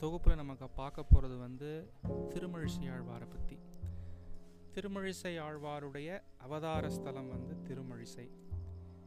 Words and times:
தொகுப்பில் 0.00 0.34
நமக்கு 0.34 0.68
பார்க்க 0.68 1.02
போகிறது 1.02 1.36
வந்து 1.36 1.90
திருமழிசை 2.30 2.84
ஆழ்வாரை 2.94 3.26
பற்றி 3.30 3.56
திருமழிசை 4.74 5.32
ஆழ்வாருடைய 5.44 6.20
அவதார 6.38 6.90
ஸ்தலம் 6.90 7.28
வந்து 7.28 7.54
திருமழிசை. 7.68 8.26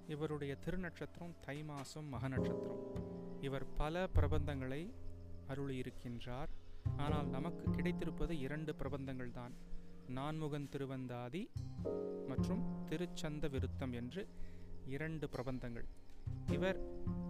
இவருடைய 0.07 0.57
திருநட்சத்திரம் 0.65 1.35
தை 1.45 1.63
மாதம் 1.63 2.05
மக 2.05 2.27
நட்சத்திரம். 2.27 2.81
இவர் 3.41 3.65
பல 3.75 4.03
பிரபந்தங்களை 4.15 4.81
அருளியிருக்கின்றார். 5.47 6.51
ஆனால் 6.97 7.27
நமக்கு 7.27 7.65
கிடைத்திருப்பது 7.71 8.39
இரண்டு 8.39 8.75
பிரபந்தங்கள் 8.79 9.31
தான். 9.31 9.53
நான்முகன் 10.07 10.69
திருவந்தாதி 10.69 11.49
மற்றும் 12.27 12.63
திருச்சந்த 12.89 13.47
விருத்தம் 13.49 13.93
என்று 13.93 14.27
இரண்டு 14.85 15.29
பிரபந்தங்கள். 15.35 15.87
இவர் 16.47 16.79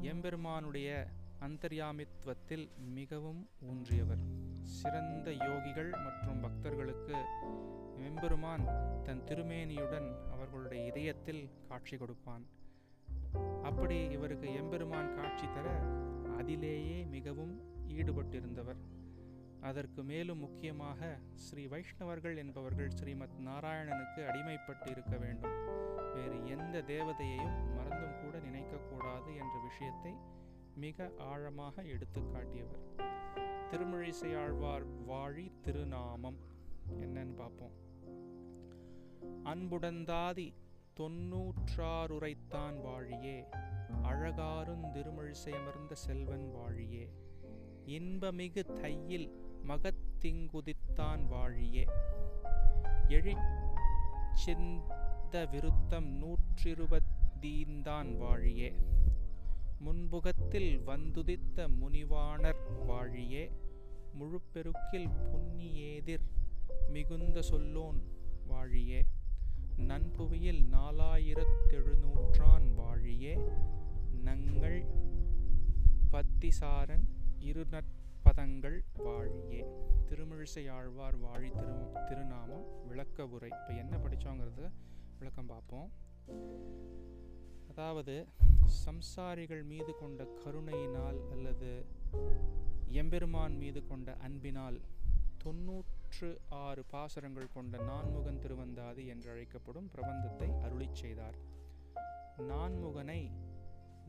எம்பெருமானுடைய 0.01 1.07
அந்தர்யாமித்துவத்தில் 1.41 2.69
மிகவும் 2.77 3.49
ஊன்றியவர். 3.61 4.21
சிறந்த 4.61 5.31
யோகிகள் 5.31 5.89
மற்றும் 6.03 6.39
பக்தர்களுக்கு 6.39 7.15
எம்பெருமான் 7.97 8.65
தன் 9.03 9.23
திருமேனியுடன் 9.23 10.29
அவர்களுடைய 10.31 10.85
இதயத்தில் 10.85 11.49
காட்சி 11.67 11.97
கொடுப்பான். 11.97 12.45
அப்படி 13.63 14.09
இவருக்கு 14.09 14.53
எம்பெருமான் 14.53 15.15
காட்சி 15.15 15.45
தர 15.53 15.69
அதிலேயே 16.37 17.03
மிகவும் 17.03 17.61
ஈடுபட்டிருந்தவர். 17.87 18.81
அதற்கு 19.61 20.03
மேலும் 20.03 20.37
முக்கியமாக 20.37 21.19
ஸ்ரீ 21.35 21.67
வைஷ்ணவர்கள் 21.67 22.37
என்பவர்கள் 22.37 22.89
ஸ்ரீமத் 22.89 23.39
நாராயணனுக்கு 23.45 24.21
அடிமைப்பட்டு 24.27 24.89
இருக்க 24.89 25.17
வேண்டும். 25.17 25.57
வேறு 26.13 26.47
எந்த 26.47 26.83
தேவதையையும் 26.87 27.75
மறந்தும் 27.75 28.19
கூட 28.21 28.37
நினைக்கக்கூடாது 28.37 29.29
என்ற 29.35 29.59
விஷயத்தை 29.61 30.39
மிக 30.75 31.11
ஆழமாக 31.17 31.83
எடுத்து 31.83 32.27
காட்டியவர். 32.27 32.79
திருமழிசை 33.71 34.39
ஆழ்வார் 34.39 35.05
வாழி 35.05 35.51
திருநாமம். 35.61 36.37
என்னன்னு 36.99 37.35
பார்ப்போம். 37.35 37.71
அன்புடந்தாதி 39.45 40.53
தொன்னூற்றாறுரைத்தான் 40.99 42.81
வாழியே 42.81 43.47
அழகாரும் 44.01 44.83
திருமழிசையமர்ந்த 44.83 45.93
செல்வன் 45.93 46.55
வாழியே 46.55 47.09
இன்பமிகு 47.85 48.73
தையில் 48.73 49.57
மகத்திங்குதித்தான் 49.67 51.27
வாழியே. 51.27 51.87
எழிச்சிந்த 53.07 55.49
விருத்தம் 55.49 56.21
நூற்றிருபத்தீந்தான் 56.21 58.17
வாழியே. 58.17 58.75
முன்புகத்தில் 59.81 60.79
வந்துதித்த 60.79 61.67
முனிவாணர் 61.67 62.87
வாழியே 62.87 63.51
முழுப்பெருக்கில் 64.13 65.09
புன்னியேதிர் 65.31 66.21
மிகுந்த 66.87 67.39
சொல்லோன் 67.49 67.99
வாழியே 68.47 69.01
நன்புவியில் 69.77 70.63
நாலாயிரத்தெழுநூற்றான் 70.71 72.67
வாழியே 72.75 73.33
நங்கள் 74.23 74.85
பத்திசாரன் 76.11 77.05
இருநற்பதங்கள் 77.39 78.79
வாழியே. 78.97 79.61
திருமிழிசை 80.09 80.69
ஆழ்வார் 80.69 81.19
வாழி 81.19 81.51
திரு 81.51 81.73
திருநாமம் 82.09 82.65
விளக்க 82.87 83.27
உரை 83.27 83.49
இப்போ 83.49 83.73
என்ன 83.73 83.97
படித்தோங்கிறது 83.97 84.71
விளக்கம் 85.17 85.45
பார்ப்போம் 85.45 85.89
அதாவது 87.71 88.15
சம்சாரிகள் 88.85 89.61
மீது 89.71 89.91
கொண்ட 89.99 90.21
கருணையினால் 90.43 91.19
அல்லது 91.33 91.69
எம்பெருமான் 93.01 93.55
மீது 93.61 93.81
கொண்ட 93.89 94.15
அன்பினால் 94.27 94.77
தொன்னூற்று 95.43 96.29
ஆறு 96.63 96.81
பாசரங்கள் 96.93 97.53
கொண்ட 97.53 97.77
நான்முகன் 97.89 98.41
திருவந்தாதி 98.43 99.03
என்று 99.13 99.29
அழைக்கப்படும் 99.33 99.87
பிரபந்தத்தை 99.93 100.49
அருளி 100.65 100.87
செய்தார். 101.01 101.37
நான்முகனை 102.49 103.21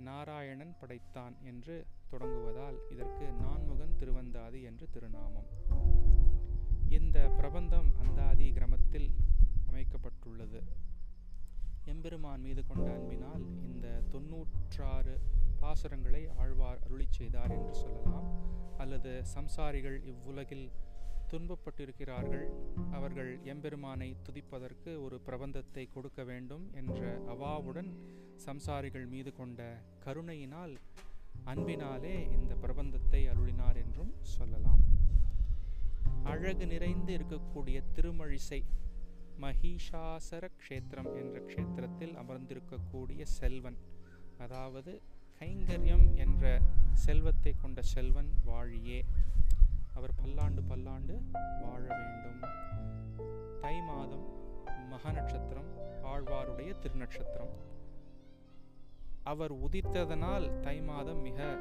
நாராயணன் 0.09 0.75
படைத்தான் 0.81 1.35
என்று 1.51 1.77
தொடங்குவதால் 2.13 2.79
இதற்கு 2.91 3.27
நான்முகன் 3.45 3.97
திருவந்தாதி 4.01 4.63
என்று 4.71 4.89
திருநாமம். 4.91 5.51
இந்த 6.99 7.19
பிரபந்தம் 7.39 7.91
அந்தாதி 8.05 8.49
கிரமத்தில் 8.59 9.11
அமைக்கப்பட்டுள்ளது. 9.71 10.63
எம்பெருமான் 11.91 12.43
மீது 12.47 12.63
கொண்ட 12.67 12.87
அன்பினால் 12.97 13.45
இந்த 13.69 13.87
தொன்னூற்றாறு 14.13 15.15
பாசுரங்களை 15.63 16.23
ஆழ்வார் 16.43 16.81
அருளி 16.87 17.07
செய்தார் 17.09 17.53
என்று 17.57 17.75
சொல்லலாம். 17.75 18.27
அல்லது 18.83 19.13
சம்சாரிகள் 19.35 19.99
இவ்வுலகில் 20.13 20.67
துன்பப்பட்டிருக்கிறார்கள். 21.33 22.45
அவர்கள் 22.91 23.31
எம்பெருமானை 23.53 24.09
துதிப்பதற்கு 24.27 24.93
ஒரு 25.05 25.21
பிரபந்தத்தை 25.27 25.85
கொடுக்க 25.95 26.23
வேண்டும் 26.31 26.65
என்ற 26.81 27.01
அவாவுடன் 27.35 27.91
சம்சாரிகள் 28.47 29.07
மீது 29.15 29.33
கொண்ட 29.33 29.61
கருணையினால் 30.05 30.75
அன்பினாலே 31.45 32.17
இந்த 32.39 32.55
பிரபந்தத்தை 32.55 33.23
அருளினார் 33.33 33.79
என்றும் 33.85 34.13
சொல்லலாம். 34.21 34.83
அழகு 36.33 36.67
நிறைந்து 36.67 37.13
இருக்கக்கூடிய 37.19 37.79
திருமழிசை 37.97 38.61
மகிஷாசர 39.41 40.49
க்ஷேத்திரம் 40.61 41.15
என்ற 41.15 41.41
க்ஷேத்திரத்தில் 41.41 42.15
அமர்ந்திருக்கக்கூடிய 42.17 43.23
செல்வன். 43.23 43.77
அதாவது 44.39 45.03
கைங்கரியம் 45.39 46.15
என்ற 46.15 46.61
செல்வத்தை 46.93 47.55
கொண்ட 47.63 47.83
செல்வன் 47.83 48.31
வாழியே. 48.47 49.05
அவர் 49.95 50.15
பல்லாண்டு 50.15 50.63
பல்லாண்டு 50.63 51.21
வாழ 51.61 51.87
வேண்டும். 51.89 52.41
தை 53.61 53.81
மாதம் 53.81 54.25
மக 54.89 55.13
நட்சத்திரம் 55.13 55.71
ஆழ்வாருடைய 56.03 56.75
திருநட்சத்திரம். 56.83 57.53
அவர் 59.23 59.53
உதித்ததனால் 59.55 60.61
தை 60.61 60.83
மாதம் 60.83 61.21
மிக 61.21 61.59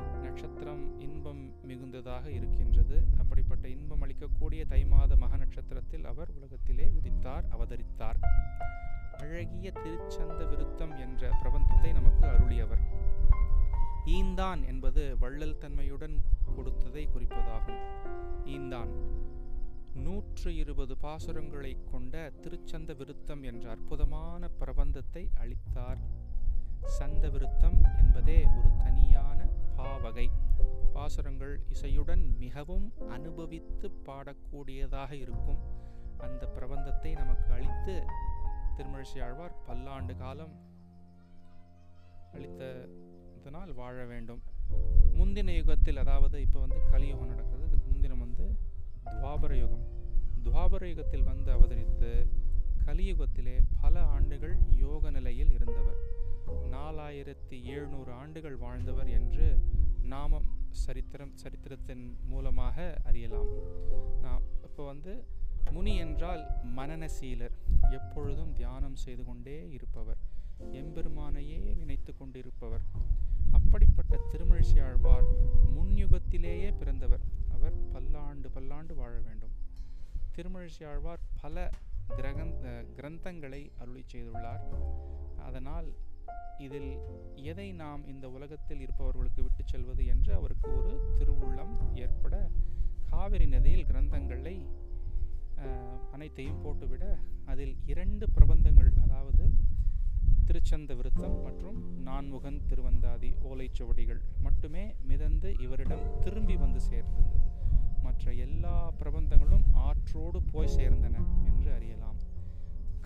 நட்சத்திரம் 0.00 1.00
இன்பம் 1.00 1.52
மிகுந்ததாக 1.68 2.26
இருக்கின்றது. 2.26 3.04
அப்படிப்பட்ட 3.18 3.68
இன்பம் 3.68 4.02
அளிக்கக்கூடிய 4.02 4.66
தை 4.68 4.84
மாத 4.84 5.16
மக 5.16 5.36
நட்சத்திரத்தில் 5.36 6.04
அவர் 6.04 6.30
உலகத்திலே 6.30 6.90
உதித்தார் 6.90 7.44
அவதரித்தார். 7.50 8.18
அழகிய 9.18 9.72
திருச்சந்த 9.72 10.48
விருத்தம் 10.48 10.96
என்ற 10.98 11.30
பிரபந்தத்தை 11.42 11.92
நமக்கு 11.92 12.26
அருளியவர். 12.26 12.82
ஈந்தான் 14.06 14.66
என்பது 14.66 15.16
வள்ளல் 15.18 15.58
தன்மையுடன் 15.58 16.22
கொடுத்ததை 16.56 17.08
குறிப்பதாகும். 17.14 17.80
ஈந்தான் 18.44 18.88
நூற்று 19.94 20.56
இருபது 20.56 20.96
பாசுரங்களை 21.02 21.76
கொண்ட 21.90 22.32
திருச்சந்த 22.42 22.96
விருத்தம் 22.96 23.42
என்ற 23.42 23.70
அற்புதமான 23.70 24.48
பிரபந்தத்தை 24.60 25.28
அளித்தார். 25.38 25.98
சந்த 26.84 27.28
விருத்தம் 27.28 27.84
என்பதே 27.98 28.44
ஒரு 28.44 28.68
தனியான 29.84 30.02
பாவகை 30.02 30.26
பாசுரங்கள் 30.94 31.54
இசையுடன் 31.74 32.22
மிகவும் 32.42 32.86
அனுபவித்து 33.14 33.86
பாடக்கூடியதாக 34.06 35.10
இருக்கும். 35.24 35.58
அந்த 36.26 36.42
பிரபந்தத்தை 36.56 37.10
நமக்கு 37.22 37.50
அளித்து 37.56 37.94
திருமழிசை 38.76 39.20
ஆழ்வார் 39.26 39.58
பல்லாண்டு 39.66 40.14
காலம் 40.22 40.54
அளித்ததனால் 42.36 43.72
வாழ 43.80 43.96
வேண்டும். 44.12 44.40
முந்தின 45.18 45.54
யுகத்தில் 45.60 46.00
அதாவது 46.04 46.36
இப்போ 46.46 46.58
வந்து 46.64 46.78
கலியுகம் 46.94 47.30
நடக்குது. 47.32 47.64
இதுக்கு 47.68 47.88
முந்தினம் 47.92 48.24
வந்து 48.26 48.46
துவாபர 49.12 49.52
யுகம். 49.64 49.84
துவாபர 50.46 50.84
யுகத்தில் 50.92 51.28
வந்து 51.32 51.50
அவதரித்து 51.56 52.10
கலியுகத்திலே 52.86 53.56
பல 53.82 53.94
ஆண்டுகள் 54.16 54.56
யோக 54.84 55.10
நிலையில் 55.18 55.54
இருந்தவர். 55.58 56.00
நாலாயிரத்தி 56.74 57.56
எழுநூறு 57.74 58.10
ஆண்டுகள் 58.22 58.56
வாழ்ந்தவர் 58.64 59.10
என்று 59.18 59.46
நாமம் 60.04 60.48
சரித்திரம் 60.70 61.36
சரித்திரத்தின் 61.36 62.18
மூலமாக 62.26 63.00
அறியலாம். 63.04 63.50
நான் 64.20 64.42
இப்போ 64.62 64.84
வந்து 64.84 65.26
முனி 65.70 65.96
என்றால் 65.96 66.42
மனநசீலர். 66.76 67.54
எப்பொழுதும் 67.90 68.52
தியானம் 68.52 68.96
செய்து 68.96 69.24
கொண்டே 69.24 69.70
இருப்பவர். 69.70 70.16
எம்பெருமானையே 70.80 71.74
நினைத்து 71.74 72.16
கொண்டிருப்பவர். 72.16 72.84
அப்படிப்பட்ட 73.52 74.20
திருமழிசை 74.32 74.82
ஆழ்வார் 74.82 75.24
முன்யுகத்திலேயே 75.76 76.76
பிறந்தவர். 76.78 77.24
அவர் 77.52 77.76
பல்லாண்டு 77.92 78.50
பல்லாண்டு 78.50 78.94
வாழ 78.94 79.20
வேண்டும். 79.20 79.54
திருமழிசை 80.36 80.86
ஆழ்வார் 80.86 81.20
பல 81.40 81.70
கிரகந்த 82.16 82.84
கிரந்தங்களை 82.96 83.70
அருளி 83.78 84.04
செய்துள்ளார். 84.12 84.64
அதனால் 85.38 85.88
இதில் 86.58 86.90
எதை 87.50 87.72
நாம் 87.72 88.02
இந்த 88.06 88.30
உலகத்தில் 88.30 88.80
இருப்பவர்களுக்கு 88.80 89.42
விட்டு 89.42 89.62
செல்வது 89.64 90.06
என்று 90.06 90.34
அவருக்கு 90.34 90.68
ஒரு 90.76 90.92
திருவுள்ளம் 91.18 91.74
ஏற்பட 91.94 92.34
காவிரி 93.10 93.46
நதியில் 93.46 93.88
கிரந்தங்களை 93.90 94.56
அனைத்தையும் 96.12 96.62
போட்டுவிட 96.64 97.04
அதில் 97.44 97.76
இரண்டு 97.86 98.26
பிரபந்தங்கள் 98.36 98.90
அதாவது 99.04 99.44
திருச்சந்த 100.46 100.94
விருத்தம் 100.94 101.36
மற்றும் 101.42 102.02
நான்முகன் 102.02 102.60
திருவந்தாதி 102.70 103.30
ஓலைச்சுவடிகள் 103.50 104.20
மட்டுமே 104.40 104.84
மிதந்து 105.10 105.50
இவரிடம் 105.58 106.04
திரும்பி 106.20 106.56
வந்து 106.56 106.80
சேர்ந்தது. 106.80 107.30
மற்ற 108.02 108.32
எல்லா 108.46 108.92
பிரபந்தங்களும் 109.02 109.66
ஆற்றோடு 109.72 110.42
போய் 110.42 110.74
சேர்ந்தன 110.76 111.16
என்று 111.44 111.72
அறியலாம். 111.72 112.13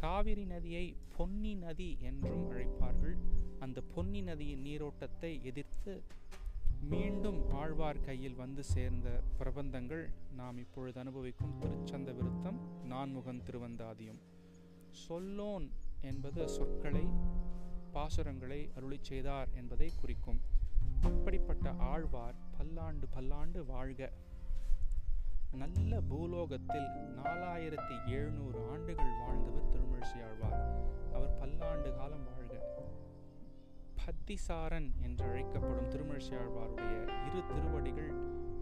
காவிரி 0.00 0.44
நதியை 0.44 0.96
பொன்னி 1.16 1.54
நதி 1.54 1.98
என்றும் 2.00 2.44
அழைப்பார்கள். 2.52 3.16
அந்த 3.58 3.80
பொன்னி 3.94 4.20
நதியின் 4.22 4.64
நீரோட்டத்தை 4.64 5.42
எதிர்த்து 5.42 6.02
மீண்டும் 6.80 7.50
ஆழ்வார் 7.50 8.00
கையில் 8.00 8.34
வந்து 8.34 8.64
சேர்ந்த 8.64 9.22
பிரபந்தங்கள் 9.38 10.04
நாம் 10.36 10.58
இப்பொழுது 10.58 11.00
அனுபவிக்கும் 11.00 11.56
திருச்சந்த 11.60 12.12
விருத்தம் 12.12 12.60
நான்முகன் 12.84 13.42
திருவந்தாதியும். 13.46 14.20
சொல்லோன் 15.08 15.66
என்பது 16.00 16.48
சொற்களை 16.48 17.04
பாசுரங்களை 17.94 18.60
அருளி 18.74 18.98
செய்தார் 19.00 19.48
என்பதை 19.54 19.90
குறிக்கும். 20.00 20.40
அப்படிப்பட்ட 21.00 21.70
ஆழ்வார் 21.70 22.34
பல்லாண்டு 22.58 23.08
பல்லாண்டு 23.08 23.64
வாழ்க. 23.64 24.12
நல்ல 25.52 26.00
பூலோகத்தில் 26.00 26.88
நாலாயிரத்தி 27.16 28.06
எழுநூறு 28.06 28.68
ஆண்டுகள் 28.70 29.18
வாழ்ந்தவர் 29.18 29.68
திருமழிசை 29.70 30.24
ஆழ்வார். 30.24 30.76
அவர் 31.14 31.38
பல்லாண்டு 31.38 31.96
காலம் 31.96 32.24
வாழ்க. 32.24 32.64
பத்திசாரன் 33.96 34.90
என்று 35.02 35.24
அழைக்கப்படும் 35.24 35.90
திருமழிசை 35.90 36.34
ஆழ்வாருடைய 36.34 37.02
இரு 37.02 37.42
திருவடிகள் 37.54 38.12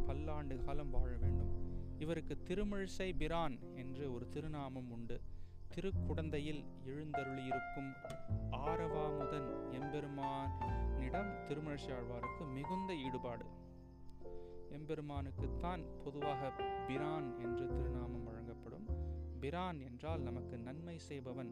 பல்லாண்டு 0.06 0.64
காலம் 0.64 0.90
வாழ 0.90 1.16
வேண்டும். 1.16 1.50
இவருக்கு 1.98 2.38
திருமழிசை 2.44 3.16
பிரான் 3.18 3.58
என்று 3.74 4.14
ஒரு 4.14 4.28
திருநாமம் 4.28 4.90
உண்டு. 4.90 5.20
திருக்குடந்தையில் 5.74 6.64
எழுந்தருளியிருக்கும் 6.86 7.92
ஆரவாமுதன் 8.50 9.70
எம்பெருமானிடம் 9.70 11.34
திருமழிசை 11.48 11.90
ஆழ்வாருக்கு 11.90 12.52
மிகுந்த 12.52 12.96
ஈடுபாடு. 12.96 13.44
எம்பெருமானுக்குத்தான் 14.76 16.02
பொதுவாக 16.04 16.50
பிரான் 16.86 17.38
என்று 17.38 17.66
திருநாமம் 17.66 18.24
வழங்கப்படும். 18.24 18.86
பிரான் 19.40 19.80
என்றால் 19.80 20.20
நமக்கு 20.20 20.58
நன்மை 20.58 20.98
செய்பவன் 20.98 21.50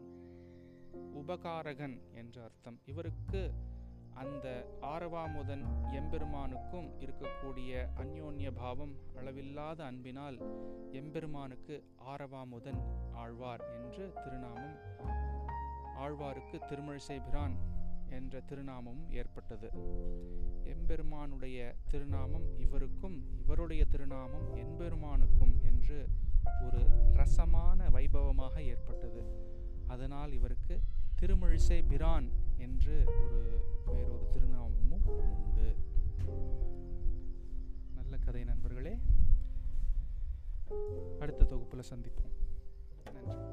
உபகாரகன் 1.13 2.01
என்ற 2.13 2.43
அர்த்தம். 2.43 2.79
இவருக்கு 2.85 3.53
அந்த 4.13 4.67
ஆரவாமுதன் 4.81 5.63
எம்பெருமானுக்கும் 5.91 6.89
இருக்கக்கூடிய 6.99 7.71
அந்யோன்ய 7.95 8.51
பாவம் 8.51 8.93
அளவில்லாத 9.15 9.83
அன்பினால் 9.83 10.37
எம்பெருமானுக்கு 10.91 11.83
ஆரவாமுதன் 12.07 12.79
ஆழ்வார் 13.13 13.63
என்று 13.73 14.13
திருநாமம் 14.23 14.77
ஆழ்வாருக்கு 15.97 16.59
திருமழிசை 16.69 17.21
பிரான் 17.25 17.55
என்ற 18.09 18.41
திருநாமமும் 18.49 19.11
ஏற்பட்டது. 19.11 19.69
எம்பெருமானுடைய 20.63 21.75
திருநாமம் 21.87 22.59
இவருக்கும் 22.59 23.23
இவருடைய 23.39 23.85
திருநாமம் 23.85 24.55
எம்பெருமானுக்கும் 24.55 25.61
என்று 25.61 26.07
ஒரு 26.65 26.85
ரசமான 27.13 27.89
வைபவமாக 27.89 28.59
ஏற்பட்டது. 28.59 29.23
அதனால் 29.87 30.31
இவருக்கு 30.31 30.81
திருமழிசை 31.21 31.87
பிரான் 31.87 32.29
என்று 32.57 33.03
ஒரு 33.05 33.63
வேறொரு 33.85 34.27
திருநாமமும் 34.31 35.05
உண்டு. 35.05 35.75
நல்ல 37.95 38.17
கதை 38.17 38.43
நண்பர்களே. 38.43 38.97
அடுத்த 41.19 41.45
தொகுப்பில் 41.45 41.83
சந்திப்போம். 41.89 42.33
நன்றி. 43.13 43.44